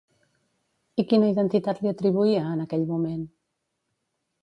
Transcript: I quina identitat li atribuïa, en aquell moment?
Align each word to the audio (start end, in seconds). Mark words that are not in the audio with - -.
I 1.03 1.05
quina 1.11 1.29
identitat 1.35 1.83
li 1.85 1.93
atribuïa, 1.93 2.43
en 2.57 2.67
aquell 2.67 2.91
moment? 2.97 3.25